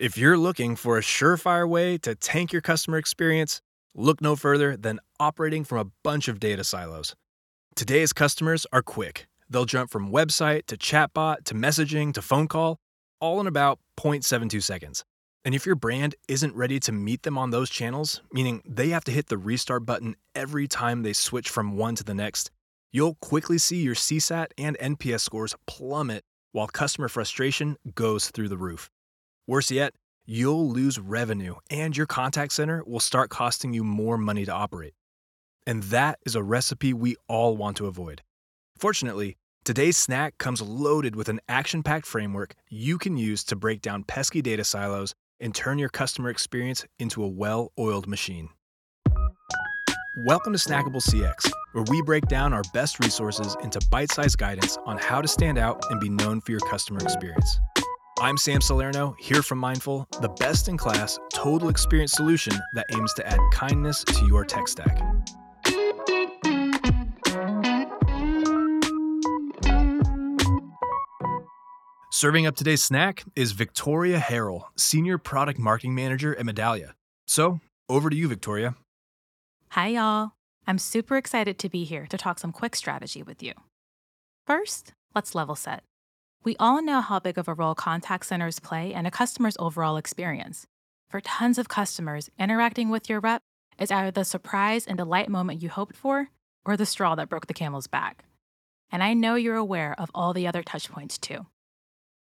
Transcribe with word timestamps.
If 0.00 0.16
you're 0.16 0.38
looking 0.38 0.76
for 0.76 0.96
a 0.96 1.02
surefire 1.02 1.68
way 1.68 1.98
to 1.98 2.14
tank 2.14 2.54
your 2.54 2.62
customer 2.62 2.96
experience, 2.96 3.60
look 3.94 4.22
no 4.22 4.34
further 4.34 4.74
than 4.74 4.98
operating 5.18 5.62
from 5.62 5.76
a 5.76 5.90
bunch 6.02 6.26
of 6.26 6.40
data 6.40 6.64
silos. 6.64 7.14
Today's 7.76 8.14
customers 8.14 8.66
are 8.72 8.80
quick. 8.80 9.26
They'll 9.50 9.66
jump 9.66 9.90
from 9.90 10.10
website 10.10 10.64
to 10.68 10.78
chatbot 10.78 11.44
to 11.44 11.54
messaging 11.54 12.14
to 12.14 12.22
phone 12.22 12.48
call, 12.48 12.78
all 13.20 13.42
in 13.42 13.46
about 13.46 13.78
0.72 13.98 14.62
seconds. 14.62 15.04
And 15.44 15.54
if 15.54 15.66
your 15.66 15.74
brand 15.74 16.14
isn't 16.28 16.56
ready 16.56 16.80
to 16.80 16.92
meet 16.92 17.22
them 17.22 17.36
on 17.36 17.50
those 17.50 17.68
channels, 17.68 18.22
meaning 18.32 18.62
they 18.64 18.88
have 18.88 19.04
to 19.04 19.12
hit 19.12 19.26
the 19.26 19.36
restart 19.36 19.84
button 19.84 20.16
every 20.34 20.66
time 20.66 21.02
they 21.02 21.12
switch 21.12 21.50
from 21.50 21.76
one 21.76 21.94
to 21.96 22.04
the 22.04 22.14
next, 22.14 22.50
you'll 22.90 23.16
quickly 23.16 23.58
see 23.58 23.82
your 23.82 23.94
CSAT 23.94 24.46
and 24.56 24.78
NPS 24.78 25.20
scores 25.20 25.54
plummet 25.66 26.24
while 26.52 26.68
customer 26.68 27.08
frustration 27.08 27.76
goes 27.94 28.30
through 28.30 28.48
the 28.48 28.56
roof. 28.56 28.90
Worse 29.50 29.72
yet, 29.72 29.94
you'll 30.26 30.70
lose 30.70 31.00
revenue 31.00 31.56
and 31.70 31.96
your 31.96 32.06
contact 32.06 32.52
center 32.52 32.84
will 32.86 33.00
start 33.00 33.30
costing 33.30 33.74
you 33.74 33.82
more 33.82 34.16
money 34.16 34.44
to 34.44 34.52
operate. 34.52 34.94
And 35.66 35.82
that 35.82 36.20
is 36.24 36.36
a 36.36 36.42
recipe 36.44 36.92
we 36.92 37.16
all 37.26 37.56
want 37.56 37.76
to 37.78 37.88
avoid. 37.88 38.22
Fortunately, 38.78 39.38
today's 39.64 39.96
snack 39.96 40.38
comes 40.38 40.62
loaded 40.62 41.16
with 41.16 41.28
an 41.28 41.40
action 41.48 41.82
packed 41.82 42.06
framework 42.06 42.54
you 42.68 42.96
can 42.96 43.16
use 43.16 43.42
to 43.42 43.56
break 43.56 43.82
down 43.82 44.04
pesky 44.04 44.40
data 44.40 44.62
silos 44.62 45.16
and 45.40 45.52
turn 45.52 45.80
your 45.80 45.88
customer 45.88 46.30
experience 46.30 46.84
into 47.00 47.20
a 47.24 47.28
well 47.28 47.72
oiled 47.76 48.06
machine. 48.06 48.50
Welcome 50.26 50.52
to 50.52 50.60
Snackable 50.60 51.02
CX, 51.02 51.50
where 51.72 51.84
we 51.90 52.02
break 52.02 52.28
down 52.28 52.52
our 52.52 52.62
best 52.72 53.00
resources 53.00 53.56
into 53.64 53.80
bite 53.90 54.12
sized 54.12 54.38
guidance 54.38 54.78
on 54.86 54.96
how 54.96 55.20
to 55.20 55.26
stand 55.26 55.58
out 55.58 55.82
and 55.90 56.00
be 56.00 56.08
known 56.08 56.40
for 56.40 56.52
your 56.52 56.60
customer 56.60 57.00
experience. 57.00 57.58
I'm 58.22 58.36
Sam 58.36 58.60
Salerno, 58.60 59.16
here 59.18 59.42
from 59.42 59.56
Mindful, 59.56 60.06
the 60.20 60.28
best 60.28 60.68
in 60.68 60.76
class 60.76 61.18
total 61.32 61.70
experience 61.70 62.12
solution 62.12 62.52
that 62.74 62.84
aims 62.92 63.14
to 63.14 63.26
add 63.26 63.40
kindness 63.50 64.04
to 64.04 64.26
your 64.26 64.44
tech 64.44 64.68
stack. 64.68 65.00
Serving 72.12 72.46
up 72.46 72.56
today's 72.56 72.84
snack 72.84 73.24
is 73.34 73.52
Victoria 73.52 74.18
Harrell, 74.18 74.64
Senior 74.76 75.16
Product 75.16 75.58
Marketing 75.58 75.94
Manager 75.94 76.38
at 76.38 76.44
Medallia. 76.44 76.92
So, 77.26 77.60
over 77.88 78.10
to 78.10 78.16
you, 78.16 78.28
Victoria. 78.28 78.74
Hi, 79.70 79.88
y'all. 79.88 80.32
I'm 80.66 80.76
super 80.76 81.16
excited 81.16 81.58
to 81.58 81.70
be 81.70 81.84
here 81.84 82.06
to 82.10 82.18
talk 82.18 82.38
some 82.38 82.52
quick 82.52 82.76
strategy 82.76 83.22
with 83.22 83.42
you. 83.42 83.54
First, 84.46 84.92
let's 85.14 85.34
level 85.34 85.56
set. 85.56 85.84
We 86.42 86.56
all 86.58 86.82
know 86.82 87.02
how 87.02 87.18
big 87.18 87.36
of 87.36 87.48
a 87.48 87.54
role 87.54 87.74
contact 87.74 88.24
centers 88.24 88.60
play 88.60 88.94
in 88.94 89.04
a 89.04 89.10
customer's 89.10 89.56
overall 89.58 89.98
experience. 89.98 90.66
For 91.10 91.20
tons 91.20 91.58
of 91.58 91.68
customers, 91.68 92.30
interacting 92.38 92.88
with 92.88 93.10
your 93.10 93.20
rep 93.20 93.42
is 93.78 93.90
either 93.90 94.10
the 94.10 94.24
surprise 94.24 94.86
and 94.86 94.96
delight 94.96 95.28
moment 95.28 95.60
you 95.62 95.68
hoped 95.68 95.96
for 95.96 96.28
or 96.64 96.78
the 96.78 96.86
straw 96.86 97.14
that 97.14 97.28
broke 97.28 97.46
the 97.46 97.52
camel's 97.52 97.88
back. 97.88 98.24
And 98.90 99.02
I 99.02 99.12
know 99.12 99.34
you're 99.34 99.56
aware 99.56 99.94
of 99.98 100.10
all 100.14 100.32
the 100.32 100.46
other 100.46 100.62
touchpoints 100.62 101.20
too. 101.20 101.44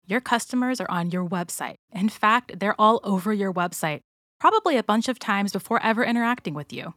Your 0.07 0.21
customers 0.21 0.79
are 0.79 0.89
on 0.89 1.11
your 1.11 1.27
website. 1.27 1.75
In 1.91 2.07
fact, 2.07 2.59
they're 2.59 2.79
all 2.79 3.01
over 3.03 3.33
your 3.33 3.51
website, 3.51 3.99
probably 4.39 4.77
a 4.77 4.83
bunch 4.83 5.09
of 5.09 5.19
times 5.19 5.51
before 5.51 5.83
ever 5.83 6.05
interacting 6.05 6.53
with 6.53 6.71
you. 6.71 6.93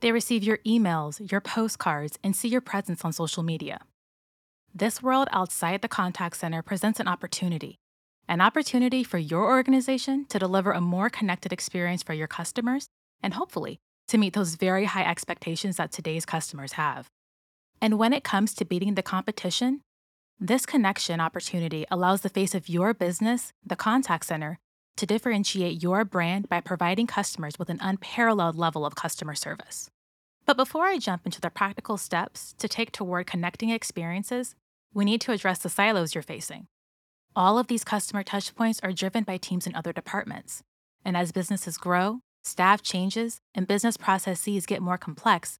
They 0.00 0.12
receive 0.12 0.44
your 0.44 0.58
emails, 0.58 1.32
your 1.32 1.40
postcards, 1.40 2.16
and 2.22 2.36
see 2.36 2.48
your 2.48 2.60
presence 2.60 3.04
on 3.04 3.12
social 3.12 3.42
media. 3.42 3.80
This 4.74 5.02
world 5.02 5.28
outside 5.32 5.82
the 5.82 5.88
contact 5.88 6.36
center 6.36 6.62
presents 6.62 7.00
an 7.00 7.08
opportunity 7.08 7.78
an 8.28 8.40
opportunity 8.40 9.02
for 9.02 9.18
your 9.18 9.46
organization 9.46 10.24
to 10.26 10.38
deliver 10.38 10.70
a 10.70 10.80
more 10.80 11.10
connected 11.10 11.52
experience 11.52 12.00
for 12.00 12.14
your 12.14 12.28
customers 12.28 12.86
and 13.24 13.34
hopefully 13.34 13.80
to 14.06 14.18
meet 14.18 14.34
those 14.34 14.54
very 14.54 14.84
high 14.84 15.02
expectations 15.02 15.76
that 15.76 15.90
today's 15.90 16.24
customers 16.24 16.72
have. 16.72 17.08
And 17.82 17.98
when 17.98 18.12
it 18.12 18.22
comes 18.22 18.54
to 18.54 18.64
beating 18.64 18.94
the 18.94 19.02
competition, 19.02 19.80
this 20.38 20.64
connection 20.64 21.20
opportunity 21.20 21.84
allows 21.90 22.20
the 22.20 22.28
face 22.28 22.54
of 22.54 22.68
your 22.68 22.94
business, 22.94 23.52
the 23.66 23.74
contact 23.74 24.26
center, 24.26 24.60
to 24.96 25.06
differentiate 25.06 25.82
your 25.82 26.04
brand 26.04 26.48
by 26.48 26.60
providing 26.60 27.08
customers 27.08 27.58
with 27.58 27.68
an 27.68 27.80
unparalleled 27.80 28.54
level 28.54 28.86
of 28.86 28.94
customer 28.94 29.34
service. 29.34 29.90
But 30.46 30.56
before 30.56 30.84
I 30.84 30.98
jump 30.98 31.26
into 31.26 31.40
the 31.40 31.50
practical 31.50 31.96
steps 31.96 32.54
to 32.58 32.68
take 32.68 32.92
toward 32.92 33.26
connecting 33.26 33.70
experiences, 33.70 34.54
we 34.92 35.04
need 35.04 35.20
to 35.22 35.32
address 35.32 35.58
the 35.58 35.68
silos 35.68 36.14
you're 36.14 36.22
facing. 36.22 36.66
All 37.36 37.58
of 37.58 37.68
these 37.68 37.84
customer 37.84 38.24
touchpoints 38.24 38.80
are 38.82 38.92
driven 38.92 39.22
by 39.22 39.36
teams 39.36 39.66
in 39.66 39.74
other 39.74 39.92
departments. 39.92 40.62
And 41.04 41.16
as 41.16 41.32
businesses 41.32 41.78
grow, 41.78 42.20
staff 42.42 42.82
changes, 42.82 43.40
and 43.54 43.68
business 43.68 43.96
processes 43.96 44.66
get 44.66 44.82
more 44.82 44.98
complex, 44.98 45.58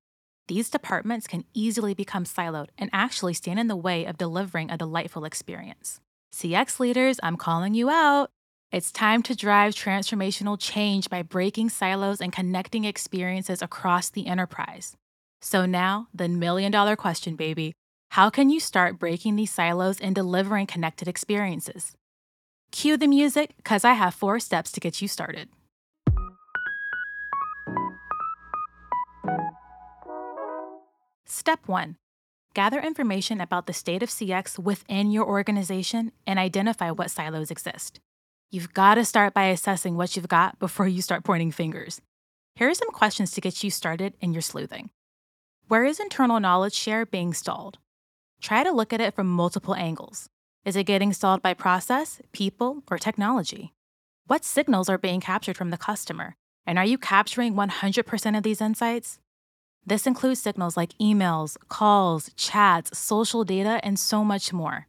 these 0.49 0.69
departments 0.69 1.29
can 1.29 1.45
easily 1.55 1.95
become 1.95 2.25
siloed 2.25 2.71
and 2.77 2.91
actually 2.93 3.35
stand 3.35 3.61
in 3.61 3.69
the 3.69 3.77
way 3.77 4.05
of 4.05 4.19
delivering 4.19 4.71
a 4.71 4.77
delightful 4.77 5.25
experience. 5.25 6.01
CX 6.35 6.81
leaders, 6.81 7.21
I'm 7.23 7.37
calling 7.37 7.75
you 7.75 7.89
out. 7.89 8.31
It's 8.73 8.91
time 8.91 9.23
to 9.25 9.37
drive 9.37 9.75
transformational 9.75 10.59
change 10.59 11.09
by 11.09 11.23
breaking 11.23 11.71
silos 11.71 12.21
and 12.21 12.33
connecting 12.33 12.85
experiences 12.85 13.63
across 13.63 14.11
the 14.11 14.27
enterprise. 14.27 14.97
So, 15.41 15.67
now, 15.67 16.09
the 16.13 16.29
million 16.29 16.71
dollar 16.71 16.97
question, 16.97 17.35
baby 17.35 17.75
how 18.11 18.29
can 18.29 18.51
you 18.51 18.59
start 18.59 18.99
breaking 18.99 19.37
these 19.37 19.53
silos 19.53 20.01
and 20.01 20.17
delivering 20.17 20.67
connected 20.67 21.07
experiences? 21.07 21.93
Cue 22.73 22.97
the 22.97 23.07
music, 23.07 23.53
because 23.57 23.85
I 23.85 23.93
have 23.93 24.15
four 24.15 24.41
steps 24.41 24.73
to 24.73 24.81
get 24.81 25.01
you 25.01 25.07
started. 25.07 25.49
Step 31.25 31.61
1 31.67 31.97
Gather 32.53 32.81
information 32.81 33.41
about 33.41 33.67
the 33.67 33.73
state 33.73 34.03
of 34.03 34.09
CX 34.09 34.59
within 34.59 35.13
your 35.13 35.25
organization 35.25 36.11
and 36.27 36.37
identify 36.37 36.91
what 36.91 37.13
silos 37.13 37.53
exist. 37.53 38.01
You've 38.51 38.75
got 38.75 38.97
to 38.97 39.05
start 39.05 39.35
by 39.35 39.45
assessing 39.45 39.97
what 39.97 40.17
you've 40.17 40.27
got 40.27 40.59
before 40.59 40.89
you 40.89 41.01
start 41.01 41.23
pointing 41.23 41.53
fingers. 41.53 42.01
Here 42.57 42.69
are 42.69 42.75
some 42.75 42.91
questions 42.91 43.31
to 43.31 43.41
get 43.41 43.63
you 43.63 43.71
started 43.71 44.15
in 44.21 44.33
your 44.33 44.43
sleuthing. 44.43 44.91
Where 45.69 45.85
is 45.85 46.01
internal 46.01 46.41
knowledge 46.41 46.75
share 46.75 47.07
being 47.07 47.35
stalled? 47.35 47.79
Try 48.41 48.65
to 48.65 48.73
look 48.73 48.93
at 48.93 49.01
it 49.01 49.15
from 49.15 49.27
multiple 49.27 49.75
angles. 49.75 50.29
Is 50.65 50.77
it 50.77 50.85
getting 50.85 51.13
stalled 51.13 51.43
by 51.43 51.55
process, 51.55 52.21
people, 52.33 52.83
or 52.91 52.99
technology? 52.99 53.75
What 54.27 54.45
signals 54.45 54.89
are 54.89 54.99
being 54.99 55.21
captured 55.21 55.57
from 55.57 55.71
the 55.71 55.77
customer? 55.77 56.37
And 56.67 56.79
are 56.79 56.85
you 56.85 56.99
capturing 56.99 57.55
100% 57.55 58.37
of 58.37 58.43
these 58.43 58.61
insights? 58.61 59.19
This 59.85 60.07
includes 60.07 60.41
signals 60.41 60.77
like 60.77 60.97
emails, 61.01 61.57
calls, 61.69 62.31
chats, 62.37 62.97
social 62.99 63.45
data, 63.45 63.81
and 63.83 63.99
so 63.99 64.25
much 64.25 64.53
more. 64.53 64.87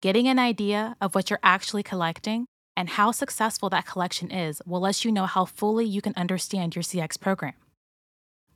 Getting 0.00 0.28
an 0.28 0.38
idea 0.38 0.96
of 1.00 1.14
what 1.14 1.30
you're 1.30 1.38
actually 1.42 1.82
collecting 1.82 2.46
and 2.76 2.90
how 2.90 3.10
successful 3.10 3.68
that 3.70 3.86
collection 3.86 4.30
is 4.30 4.62
will 4.66 4.80
let 4.80 5.04
you 5.04 5.12
know 5.12 5.26
how 5.26 5.44
fully 5.44 5.84
you 5.84 6.00
can 6.00 6.14
understand 6.16 6.74
your 6.74 6.82
CX 6.82 7.20
program. 7.20 7.54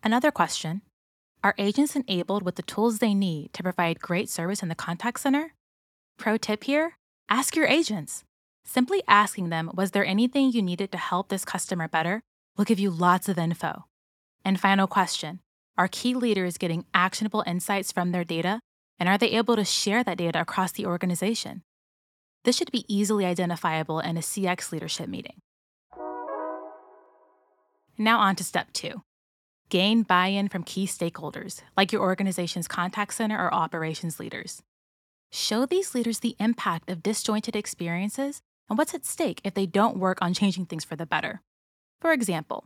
Another 0.02 0.30
question 0.30 0.82
Are 1.44 1.54
agents 1.58 1.94
enabled 1.94 2.42
with 2.42 2.56
the 2.56 2.62
tools 2.62 2.98
they 2.98 3.14
need 3.14 3.52
to 3.52 3.62
provide 3.62 4.00
great 4.00 4.28
service 4.28 4.62
in 4.62 4.68
the 4.68 4.74
contact 4.74 5.20
center? 5.20 5.54
Pro 6.18 6.36
tip 6.36 6.64
here 6.64 6.96
ask 7.28 7.56
your 7.56 7.66
agents. 7.66 8.24
Simply 8.64 9.02
asking 9.06 9.48
them, 9.50 9.70
Was 9.74 9.92
there 9.92 10.04
anything 10.04 10.50
you 10.50 10.62
needed 10.62 10.90
to 10.92 10.98
help 10.98 11.28
this 11.28 11.44
customer 11.44 11.88
better? 11.88 12.22
will 12.56 12.64
give 12.64 12.78
you 12.78 12.90
lots 12.90 13.28
of 13.28 13.38
info. 13.38 13.84
And 14.44 14.58
final 14.60 14.86
question 14.86 15.40
are 15.78 15.88
key 15.88 16.14
leaders 16.14 16.56
getting 16.56 16.86
actionable 16.94 17.44
insights 17.46 17.92
from 17.92 18.12
their 18.12 18.24
data? 18.24 18.60
And 18.98 19.10
are 19.10 19.18
they 19.18 19.32
able 19.32 19.56
to 19.56 19.64
share 19.64 20.02
that 20.04 20.16
data 20.16 20.40
across 20.40 20.72
the 20.72 20.86
organization? 20.86 21.62
This 22.44 22.56
should 22.56 22.72
be 22.72 22.86
easily 22.88 23.26
identifiable 23.26 24.00
in 24.00 24.16
a 24.16 24.20
CX 24.20 24.72
leadership 24.72 25.08
meeting. 25.08 25.40
Now, 27.98 28.20
on 28.20 28.36
to 28.36 28.44
step 28.44 28.72
two 28.72 29.02
gain 29.68 30.02
buy 30.02 30.28
in 30.28 30.48
from 30.48 30.62
key 30.62 30.86
stakeholders, 30.86 31.62
like 31.76 31.92
your 31.92 32.02
organization's 32.02 32.68
contact 32.68 33.14
center 33.14 33.38
or 33.38 33.52
operations 33.52 34.20
leaders. 34.20 34.62
Show 35.32 35.66
these 35.66 35.94
leaders 35.94 36.20
the 36.20 36.36
impact 36.38 36.90
of 36.90 37.02
disjointed 37.02 37.56
experiences 37.56 38.40
and 38.68 38.78
what's 38.78 38.94
at 38.94 39.04
stake 39.04 39.40
if 39.44 39.54
they 39.54 39.66
don't 39.66 39.98
work 39.98 40.18
on 40.20 40.34
changing 40.34 40.66
things 40.66 40.84
for 40.84 40.96
the 40.96 41.06
better. 41.06 41.42
For 42.00 42.12
example, 42.12 42.64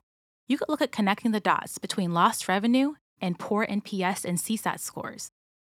you 0.48 0.58
could 0.58 0.68
look 0.68 0.82
at 0.82 0.92
connecting 0.92 1.30
the 1.30 1.40
dots 1.40 1.78
between 1.78 2.12
lost 2.12 2.48
revenue 2.48 2.94
and 3.20 3.38
poor 3.38 3.66
NPS 3.66 4.24
and 4.24 4.38
CSAT 4.38 4.80
scores. 4.80 5.30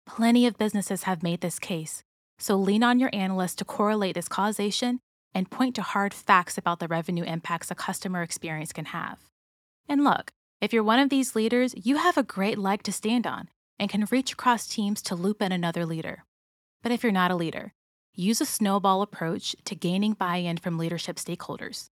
Plenty 0.06 0.46
of 0.48 0.58
businesses 0.58 1.04
have 1.04 1.24
made 1.24 1.42
this 1.42 1.60
case, 1.60 2.04
so 2.40 2.56
lean 2.56 2.84
on 2.84 3.00
your 3.00 3.10
analysts 3.14 3.56
to 3.56 3.66
correlate 3.66 4.16
this 4.16 4.28
causation 4.28 5.00
and 5.34 5.50
point 5.50 5.76
to 5.76 5.82
hard 5.82 6.14
facts 6.14 6.58
about 6.58 6.80
the 6.80 6.88
revenue 6.88 7.24
impacts 7.24 7.72
a 7.72 7.76
customer 7.76 8.22
experience 8.22 8.74
can 8.74 8.86
have. 8.86 9.20
And 9.88 10.04
look, 10.04 10.32
if 10.64 10.72
you're 10.72 10.82
one 10.82 11.00
of 11.00 11.10
these 11.10 11.36
leaders, 11.36 11.76
you 11.76 11.98
have 11.98 12.18
a 12.18 12.24
great 12.24 12.58
leg 12.58 12.84
to 12.84 12.94
stand 12.94 13.28
on 13.28 13.50
and 13.78 13.90
can 13.90 14.08
reach 14.10 14.32
across 14.32 14.66
teams 14.66 15.02
to 15.02 15.14
loop 15.14 15.42
in 15.42 15.52
another 15.52 15.86
leader. 15.86 16.24
But 16.82 16.94
if 16.94 17.04
you're 17.04 17.12
not 17.12 17.32
a 17.32 17.36
leader, 17.36 17.74
use 18.16 18.40
a 18.40 18.46
snowball 18.46 19.02
approach 19.02 19.58
to 19.66 19.76
gaining 19.76 20.14
buy 20.14 20.38
in 20.38 20.56
from 20.56 20.78
leadership 20.78 21.18
stakeholders. 21.18 21.90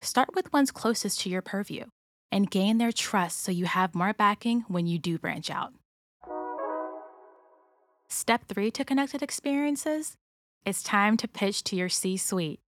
Start 0.00 0.30
with 0.34 0.54
ones 0.54 0.70
closest 0.70 1.20
to 1.20 1.28
your 1.28 1.42
purview 1.42 1.84
and 2.32 2.50
gain 2.50 2.78
their 2.78 2.92
trust 2.92 3.42
so 3.42 3.52
you 3.52 3.66
have 3.66 3.94
more 3.94 4.14
backing 4.14 4.64
when 4.68 4.86
you 4.86 4.98
do 4.98 5.18
branch 5.18 5.50
out. 5.50 5.74
Step 8.08 8.46
three 8.48 8.70
to 8.70 8.86
connected 8.86 9.22
experiences 9.22 10.16
it's 10.64 10.82
time 10.82 11.18
to 11.18 11.28
pitch 11.28 11.62
to 11.64 11.76
your 11.76 11.90
C 11.90 12.16
suite. 12.16 12.60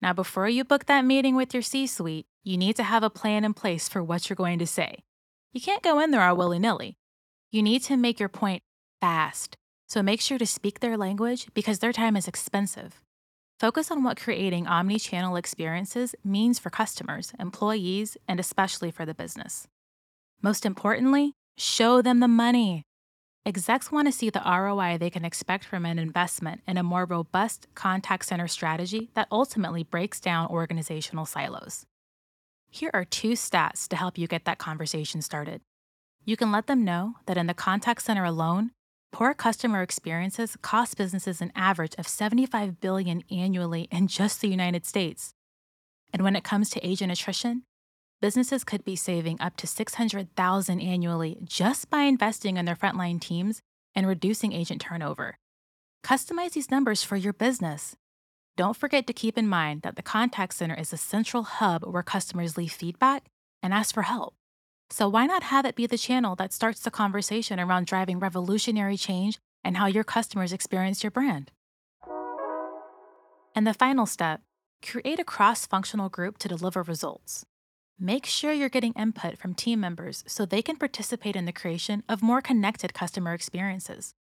Now, 0.00 0.14
before 0.14 0.48
you 0.48 0.64
book 0.64 0.86
that 0.86 1.04
meeting 1.04 1.36
with 1.36 1.52
your 1.52 1.62
C 1.62 1.86
suite, 1.86 2.24
you 2.48 2.56
need 2.56 2.76
to 2.76 2.82
have 2.82 3.02
a 3.02 3.10
plan 3.10 3.44
in 3.44 3.52
place 3.52 3.90
for 3.90 4.02
what 4.02 4.28
you're 4.28 4.34
going 4.34 4.58
to 4.58 4.66
say. 4.66 5.04
You 5.52 5.60
can't 5.60 5.82
go 5.82 6.00
in 6.00 6.12
there 6.12 6.22
all 6.22 6.34
willy 6.34 6.58
nilly. 6.58 6.96
You 7.50 7.62
need 7.62 7.82
to 7.82 7.96
make 7.96 8.18
your 8.18 8.30
point 8.30 8.62
fast, 9.02 9.58
so 9.86 10.02
make 10.02 10.22
sure 10.22 10.38
to 10.38 10.46
speak 10.46 10.80
their 10.80 10.96
language 10.96 11.48
because 11.52 11.80
their 11.80 11.92
time 11.92 12.16
is 12.16 12.26
expensive. 12.26 13.02
Focus 13.60 13.90
on 13.90 14.02
what 14.02 14.18
creating 14.18 14.66
omni 14.66 14.98
channel 14.98 15.36
experiences 15.36 16.14
means 16.24 16.58
for 16.58 16.70
customers, 16.70 17.34
employees, 17.38 18.16
and 18.26 18.40
especially 18.40 18.90
for 18.90 19.04
the 19.04 19.14
business. 19.14 19.68
Most 20.40 20.64
importantly, 20.64 21.34
show 21.58 22.00
them 22.00 22.20
the 22.20 22.28
money. 22.28 22.82
Execs 23.44 23.92
want 23.92 24.08
to 24.08 24.12
see 24.12 24.30
the 24.30 24.42
ROI 24.46 24.96
they 24.96 25.10
can 25.10 25.24
expect 25.24 25.64
from 25.64 25.84
an 25.84 25.98
investment 25.98 26.62
in 26.66 26.78
a 26.78 26.82
more 26.82 27.04
robust 27.04 27.66
contact 27.74 28.24
center 28.24 28.48
strategy 28.48 29.10
that 29.12 29.28
ultimately 29.30 29.82
breaks 29.82 30.18
down 30.18 30.48
organizational 30.48 31.26
silos. 31.26 31.84
Here 32.70 32.90
are 32.92 33.04
two 33.04 33.32
stats 33.32 33.88
to 33.88 33.96
help 33.96 34.18
you 34.18 34.26
get 34.26 34.44
that 34.44 34.58
conversation 34.58 35.22
started. 35.22 35.62
You 36.24 36.36
can 36.36 36.52
let 36.52 36.66
them 36.66 36.84
know 36.84 37.14
that 37.26 37.38
in 37.38 37.46
the 37.46 37.54
contact 37.54 38.02
center 38.02 38.24
alone, 38.24 38.72
poor 39.10 39.32
customer 39.32 39.82
experiences 39.82 40.56
cost 40.60 40.96
businesses 40.96 41.40
an 41.40 41.50
average 41.56 41.94
of 41.96 42.06
75 42.06 42.80
billion 42.80 43.24
annually 43.30 43.88
in 43.90 44.06
just 44.06 44.40
the 44.40 44.48
United 44.48 44.84
States. 44.84 45.32
And 46.12 46.22
when 46.22 46.36
it 46.36 46.44
comes 46.44 46.68
to 46.70 46.86
agent 46.86 47.10
attrition, 47.10 47.62
businesses 48.20 48.64
could 48.64 48.84
be 48.84 48.96
saving 48.96 49.40
up 49.40 49.56
to 49.56 49.66
600,000 49.66 50.80
annually 50.80 51.38
just 51.44 51.88
by 51.88 52.02
investing 52.02 52.58
in 52.58 52.66
their 52.66 52.76
frontline 52.76 53.20
teams 53.20 53.62
and 53.94 54.06
reducing 54.06 54.52
agent 54.52 54.82
turnover. 54.82 55.38
Customize 56.04 56.52
these 56.52 56.70
numbers 56.70 57.02
for 57.02 57.16
your 57.16 57.32
business. 57.32 57.96
Don't 58.58 58.76
forget 58.76 59.06
to 59.06 59.12
keep 59.12 59.38
in 59.38 59.46
mind 59.46 59.82
that 59.82 59.94
the 59.94 60.02
contact 60.02 60.52
center 60.52 60.74
is 60.74 60.92
a 60.92 60.96
central 60.96 61.44
hub 61.44 61.84
where 61.84 62.02
customers 62.02 62.56
leave 62.56 62.72
feedback 62.72 63.26
and 63.62 63.72
ask 63.72 63.94
for 63.94 64.02
help. 64.02 64.34
So 64.90 65.08
why 65.08 65.26
not 65.26 65.44
have 65.44 65.64
it 65.64 65.76
be 65.76 65.86
the 65.86 65.96
channel 65.96 66.34
that 66.34 66.52
starts 66.52 66.80
the 66.80 66.90
conversation 66.90 67.60
around 67.60 67.86
driving 67.86 68.18
revolutionary 68.18 68.96
change 68.96 69.38
and 69.62 69.76
how 69.76 69.86
your 69.86 70.02
customers 70.02 70.52
experience 70.52 71.04
your 71.04 71.12
brand? 71.12 71.52
And 73.54 73.64
the 73.64 73.74
final 73.74 74.06
step, 74.06 74.40
create 74.84 75.20
a 75.20 75.24
cross-functional 75.24 76.08
group 76.08 76.36
to 76.38 76.48
deliver 76.48 76.82
results. 76.82 77.46
Make 77.96 78.26
sure 78.26 78.52
you're 78.52 78.68
getting 78.68 78.92
input 78.94 79.38
from 79.38 79.54
team 79.54 79.78
members 79.78 80.24
so 80.26 80.44
they 80.44 80.62
can 80.62 80.74
participate 80.74 81.36
in 81.36 81.44
the 81.44 81.52
creation 81.52 82.02
of 82.08 82.22
more 82.24 82.40
connected 82.40 82.92
customer 82.92 83.34
experiences. 83.34 84.14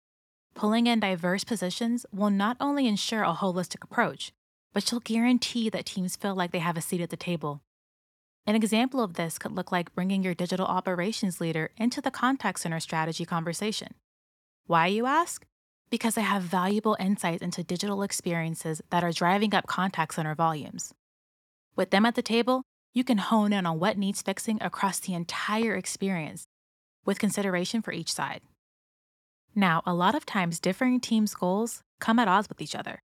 Pulling 0.57 0.87
in 0.87 1.01
diverse 1.01 1.45
positions 1.45 2.07
will 2.11 2.31
not 2.31 2.57
only 2.61 2.87
ensure 2.87 3.23
a 3.23 3.35
holistic 3.35 3.85
approach, 3.85 4.33
but 4.73 4.91
you'll 4.91 5.01
guarantee 5.01 5.69
that 5.69 5.85
teams 5.85 6.17
feel 6.17 6.35
like 6.35 6.51
they 6.51 6.61
have 6.61 6.79
a 6.79 6.81
seat 6.81 7.03
at 7.03 7.11
the 7.11 7.17
table. 7.17 7.61
An 8.47 8.55
example 8.55 9.03
of 9.03 9.15
this 9.15 9.37
could 9.37 9.53
look 9.53 9.71
like 9.71 9.95
bringing 9.95 10.23
your 10.23 10.33
digital 10.33 10.65
operations 10.65 11.43
leader 11.43 11.73
into 11.77 12.01
the 12.01 12.11
contact 12.11 12.61
center 12.61 12.81
strategy 12.81 13.27
conversation. 13.27 13.89
Why, 14.67 14.87
you 14.87 15.05
ask? 15.05 15.45
Because 15.91 16.15
they 16.15 16.23
have 16.23 16.43
valuable 16.43 16.97
insights 16.99 17.43
into 17.43 17.63
digital 17.63 18.03
experiences 18.03 18.81
that 18.89 19.05
are 19.05 19.13
driving 19.13 19.55
up 19.55 19.67
contact 19.67 20.15
center 20.15 20.35
volumes. 20.35 20.95
With 21.77 21.91
them 21.91 22.07
at 22.07 22.15
the 22.15 22.23
table, 22.23 22.63
you 22.95 23.05
can 23.05 23.19
hone 23.19 23.53
in 23.53 23.67
on 23.67 23.79
what 23.79 23.99
needs 23.99 24.23
fixing 24.23 24.57
across 24.63 25.01
the 25.01 25.13
entire 25.13 25.75
experience, 25.75 26.47
with 27.05 27.19
consideration 27.19 27.83
for 27.83 27.93
each 27.93 28.11
side. 28.11 28.41
Now, 29.59 29.83
a 29.87 29.95
lot 29.95 30.15
of 30.15 30.27
times 30.27 30.61
differing 30.61 31.01
teams' 31.01 31.35
goals 31.35 31.83
come 31.99 32.19
at 32.19 32.29
odds 32.29 32.47
with 32.51 32.61
each 32.61 32.75
other. 32.75 33.01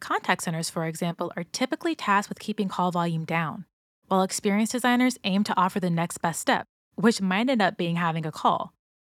Contact 0.00 0.42
centers, 0.42 0.68
for 0.68 0.86
example, 0.86 1.32
are 1.36 1.44
typically 1.44 1.94
tasked 1.94 2.28
with 2.28 2.40
keeping 2.40 2.68
call 2.68 2.90
volume 2.90 3.24
down, 3.24 3.66
while 4.08 4.22
experienced 4.22 4.72
designers 4.72 5.20
aim 5.22 5.44
to 5.44 5.56
offer 5.56 5.78
the 5.78 5.88
next 5.88 6.18
best 6.18 6.40
step, 6.40 6.66
which 6.96 7.20
might 7.20 7.48
end 7.48 7.62
up 7.62 7.76
being 7.76 7.94
having 7.94 8.26
a 8.26 8.32
call. 8.32 8.74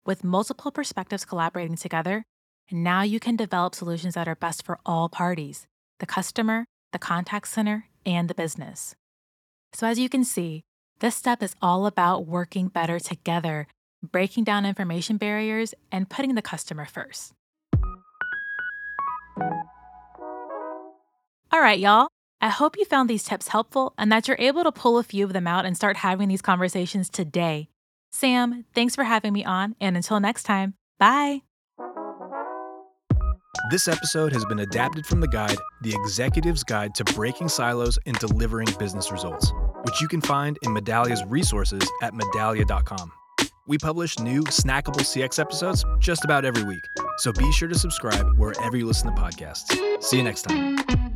With 0.05 0.25
multiple 0.25 0.73
perspectives 0.73 1.25
collaborating 1.25 1.77
together, 1.77 2.25
now 2.73 3.03
you 3.03 3.21
can 3.21 3.37
develop 3.37 3.77
solutions 3.77 4.15
that 4.15 4.27
are 4.27 4.35
best 4.35 4.65
for 4.65 4.81
all 4.85 5.09
parties 5.09 5.69
the 6.01 6.07
customer, 6.07 6.65
the 6.91 6.99
contact 6.99 7.47
center, 7.47 7.87
and 8.05 8.29
the 8.29 8.35
business. 8.35 8.97
So, 9.73 9.87
as 9.87 10.01
you 10.01 10.09
can 10.09 10.25
see, 10.25 10.65
this 10.99 11.15
step 11.15 11.41
is 11.41 11.55
all 11.63 11.87
about 11.87 12.27
working 12.27 12.67
better 12.67 12.99
together, 12.99 13.69
breaking 14.03 14.45
down 14.45 14.67
information 14.67 15.17
barriers, 15.17 15.75
and 15.91 16.09
putting 16.09 16.35
the 16.35 16.43
customer 16.43 16.85
first. 16.85 17.33
All 21.53 21.61
right, 21.61 21.79
y'all. 21.79 22.09
I 22.41 22.49
hope 22.49 22.77
you 22.77 22.85
found 22.85 23.09
these 23.09 23.23
tips 23.23 23.49
helpful 23.49 23.95
and 23.97 24.11
that 24.11 24.27
you're 24.27 24.37
able 24.41 24.65
to 24.65 24.73
pull 24.73 24.99
a 24.99 25.05
few 25.05 25.25
of 25.25 25.33
them 25.33 25.47
out 25.47 25.65
and 25.65 25.77
start 25.77 25.99
having 25.99 26.29
these 26.29 26.43
conversations 26.43 27.09
today. 27.09 27.69
Sam, 28.11 28.65
thanks 28.75 28.97
for 28.97 29.05
having 29.05 29.33
me 29.33 29.45
on, 29.45 29.77
and 29.81 29.97
until 29.97 30.19
next 30.19 30.43
time, 30.43 30.75
bye. 30.99 31.43
This 33.71 33.87
episode 33.87 34.33
has 34.33 34.45
been 34.47 34.59
adapted 34.59 35.07
from 35.07 35.21
the 35.21 35.29
guide, 35.29 35.57
The 35.83 35.95
Executive's 35.95 36.65
Guide 36.65 36.95
to 36.97 37.05
Breaking 37.05 37.49
Silos 37.49 37.97
and 38.07 38.19
Delivering 38.19 38.69
Business 38.79 39.13
Results, 39.13 39.53
which 39.85 40.01
you 40.01 40.09
can 40.09 40.21
find 40.21 40.59
in 40.63 40.73
Medallia's 40.73 41.23
resources 41.27 41.89
at 42.03 42.13
medallia.com. 42.13 43.13
We 43.67 43.79
publish 43.79 44.19
new 44.19 44.43
snackable 44.45 45.03
CX 45.03 45.39
episodes 45.39 45.85
just 46.01 46.25
about 46.25 46.45
every 46.45 46.65
week, 46.65 46.89
so 47.19 47.33
be 47.33 47.51
sure 47.53 47.69
to 47.69 47.79
subscribe 47.79 48.37
wherever 48.37 48.77
you 48.77 48.87
listen 48.87 49.15
to 49.15 49.21
podcasts. 49.21 50.03
See 50.03 50.17
you 50.17 50.25
next 50.25 50.43
time. 50.43 51.12